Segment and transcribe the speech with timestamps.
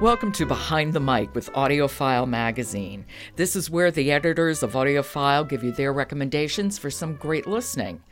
[0.00, 3.04] Welcome to Behind the Mic with AudioFile Magazine.
[3.36, 8.02] This is where the editors of AudioFile give you their recommendations for some great listening.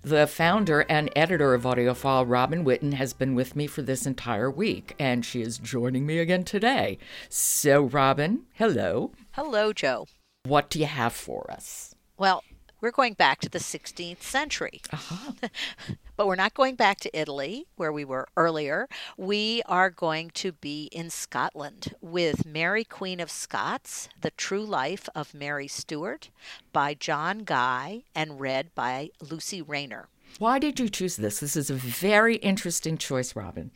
[0.00, 4.50] The founder and editor of AudioFile, Robin Whitten, has been with me for this entire
[4.50, 6.96] week, and she is joining me again today.
[7.28, 9.12] So, Robin, hello.
[9.32, 10.06] Hello, Joe.
[10.46, 11.94] What do you have for us?
[12.16, 12.42] Well,
[12.84, 14.82] we're going back to the 16th century.
[14.92, 15.32] Uh-huh.
[16.18, 18.90] but we're not going back to Italy, where we were earlier.
[19.16, 25.08] We are going to be in Scotland with Mary, Queen of Scots, The True Life
[25.14, 26.28] of Mary Stuart
[26.74, 30.08] by John Guy and read by Lucy Rayner.
[30.38, 31.40] Why did you choose this?
[31.40, 33.70] This is a very interesting choice, Robin.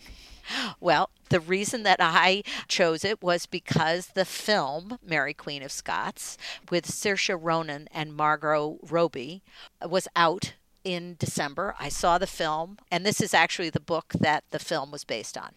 [0.81, 6.39] Well, the reason that I chose it was because the film Mary Queen of Scots
[6.71, 9.43] with Saoirse Ronan and Margot Robbie
[9.83, 11.75] uh, was out in December.
[11.79, 15.37] I saw the film, and this is actually the book that the film was based
[15.37, 15.51] on.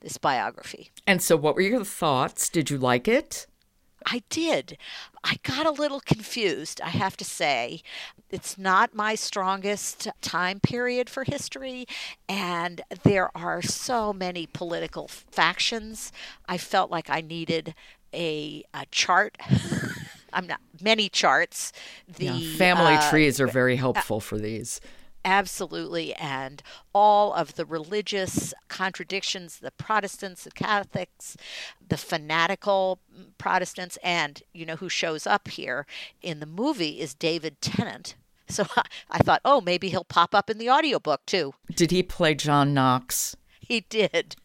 [0.00, 0.90] This biography.
[1.06, 2.50] And so, what were your thoughts?
[2.50, 3.46] Did you like it?
[4.06, 4.78] I did.
[5.24, 7.82] I got a little confused, I have to say.
[8.30, 11.86] It's not my strongest time period for history,
[12.28, 16.12] and there are so many political factions.
[16.48, 17.74] I felt like I needed
[18.14, 19.36] a, a chart.
[20.32, 21.72] I'm not many charts.
[22.08, 24.80] The yeah, family uh, trees are very helpful uh, for these.
[25.26, 26.14] Absolutely.
[26.14, 26.62] And
[26.94, 31.36] all of the religious contradictions, the Protestants, the Catholics,
[31.86, 35.84] the fanatical mm, Protestants, and you know who shows up here
[36.22, 38.14] in the movie is David Tennant.
[38.48, 38.64] So
[39.10, 41.54] I thought, oh, maybe he'll pop up in the audiobook too.
[41.74, 43.34] Did he play John Knox?
[43.58, 44.36] He did.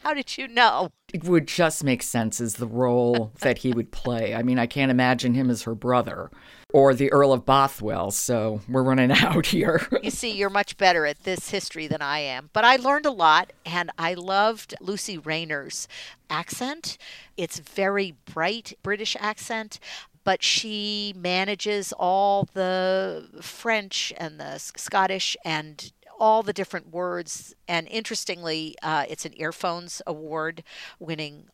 [0.00, 0.90] How did you know?
[1.12, 4.34] It would just make sense as the role that he would play.
[4.34, 6.30] I mean, I can't imagine him as her brother
[6.72, 9.86] or the Earl of Bothwell, so we're running out here.
[10.02, 12.50] you see, you're much better at this history than I am.
[12.52, 15.88] But I learned a lot, and I loved Lucy Rayner's
[16.28, 16.98] accent.
[17.36, 19.78] It's very bright British accent
[20.24, 27.54] but she manages all the French and the Scottish and all the different words.
[27.68, 30.62] And interestingly, uh, it's an Earphones Award
[30.98, 31.46] winning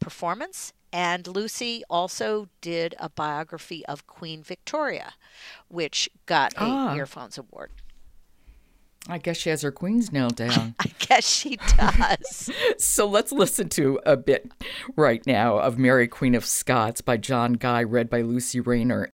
[0.00, 0.72] performance.
[0.92, 5.14] And Lucy also did a biography of Queen Victoria,
[5.68, 6.94] which got an ah.
[6.94, 7.70] Earphones Award.
[9.08, 10.74] I guess she has her queens nailed down.
[10.80, 12.50] I guess she does.
[12.78, 14.50] so let's listen to a bit
[14.96, 19.10] right now of Mary Queen of Scots by John Guy, read by Lucy Rayner.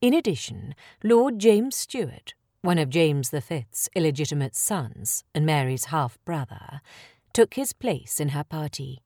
[0.00, 6.80] In addition, Lord James Stuart one of James V's illegitimate sons and Mary's half brother,
[7.32, 9.02] took his place in her party.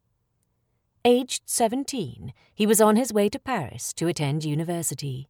[1.05, 5.29] Aged seventeen, he was on his way to Paris to attend university.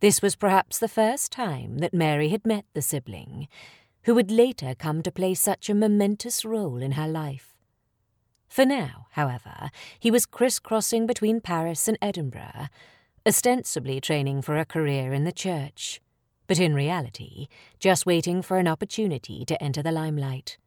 [0.00, 3.48] This was perhaps the first time that Mary had met the sibling,
[4.02, 7.54] who would later come to play such a momentous role in her life.
[8.48, 12.68] For now, however, he was crisscrossing between Paris and Edinburgh,
[13.26, 16.00] ostensibly training for a career in the church
[16.46, 17.48] but in reality,
[17.78, 20.58] just waiting for an opportunity to enter the limelight.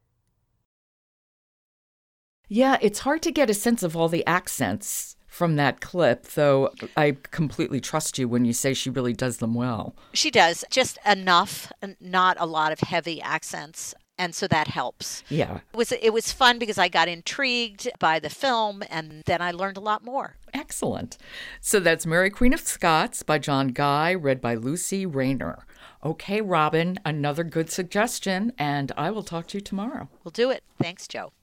[2.48, 6.72] Yeah, it's hard to get a sense of all the accents from that clip, though
[6.98, 9.96] I completely trust you when you say she really does them well.
[10.14, 15.24] She does, just enough, not a lot of heavy accents and so that helps.
[15.30, 15.62] Yeah.
[15.74, 19.52] It was it was fun because I got intrigued by the film and then I
[19.52, 20.36] learned a lot more.
[20.54, 21.18] Excellent.
[21.62, 25.66] So that's Mary Queen of Scots by John Guy, read by Lucy Rayner.
[26.04, 30.08] Okay, Robin, another good suggestion, and I will talk to you tomorrow.
[30.24, 30.64] We'll do it.
[30.82, 31.34] Thanks, Joe.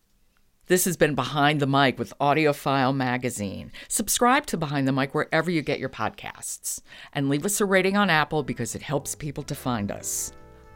[0.68, 3.70] This has been Behind the Mic with AudioFile Magazine.
[3.86, 6.80] Subscribe to Behind the Mic wherever you get your podcasts.
[7.12, 10.32] And leave us a rating on Apple because it helps people to find us.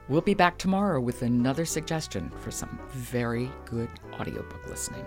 [0.08, 5.06] We'll be back tomorrow with another suggestion for some very good audiobook listening.